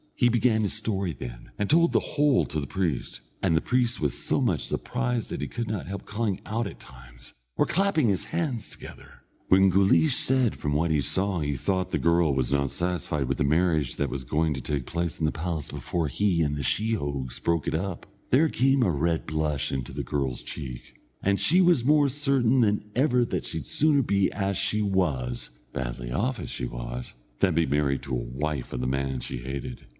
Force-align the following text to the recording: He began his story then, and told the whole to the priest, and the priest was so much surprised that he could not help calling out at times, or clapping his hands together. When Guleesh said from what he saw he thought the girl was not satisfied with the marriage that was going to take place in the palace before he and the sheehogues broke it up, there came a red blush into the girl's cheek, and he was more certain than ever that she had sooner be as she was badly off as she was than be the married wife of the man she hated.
He 0.15 0.29
began 0.29 0.61
his 0.61 0.73
story 0.73 1.13
then, 1.13 1.49
and 1.57 1.67
told 1.67 1.93
the 1.93 1.99
whole 1.99 2.45
to 2.45 2.59
the 2.59 2.67
priest, 2.67 3.21
and 3.41 3.55
the 3.57 3.61
priest 3.61 3.99
was 3.99 4.15
so 4.17 4.39
much 4.41 4.65
surprised 4.65 5.29
that 5.31 5.41
he 5.41 5.47
could 5.47 5.67
not 5.67 5.87
help 5.87 6.05
calling 6.05 6.41
out 6.45 6.67
at 6.67 6.79
times, 6.79 7.33
or 7.55 7.65
clapping 7.65 8.07
his 8.09 8.25
hands 8.25 8.69
together. 8.69 9.21
When 9.47 9.69
Guleesh 9.71 10.13
said 10.15 10.55
from 10.55 10.73
what 10.73 10.91
he 10.91 11.01
saw 11.01 11.39
he 11.39 11.55
thought 11.55 11.89
the 11.89 11.97
girl 11.97 12.35
was 12.35 12.53
not 12.53 12.69
satisfied 12.69 13.27
with 13.27 13.39
the 13.39 13.43
marriage 13.43 13.95
that 13.95 14.11
was 14.11 14.23
going 14.23 14.53
to 14.55 14.61
take 14.61 14.85
place 14.85 15.19
in 15.19 15.25
the 15.25 15.31
palace 15.31 15.69
before 15.69 16.07
he 16.07 16.43
and 16.43 16.55
the 16.55 16.61
sheehogues 16.63 17.39
broke 17.39 17.67
it 17.67 17.75
up, 17.75 18.05
there 18.29 18.49
came 18.49 18.83
a 18.83 18.91
red 18.91 19.25
blush 19.25 19.71
into 19.71 19.91
the 19.91 20.03
girl's 20.03 20.43
cheek, 20.43 20.99
and 21.23 21.39
he 21.39 21.61
was 21.61 21.85
more 21.85 22.09
certain 22.09 22.61
than 22.61 22.83
ever 22.95 23.25
that 23.25 23.45
she 23.45 23.57
had 23.59 23.67
sooner 23.67 24.03
be 24.03 24.31
as 24.31 24.55
she 24.55 24.83
was 24.83 25.49
badly 25.73 26.11
off 26.11 26.39
as 26.39 26.49
she 26.51 26.65
was 26.65 27.13
than 27.39 27.55
be 27.55 27.65
the 27.65 27.75
married 27.75 28.05
wife 28.07 28.71
of 28.71 28.81
the 28.81 28.87
man 28.87 29.19
she 29.19 29.37
hated. 29.37 29.87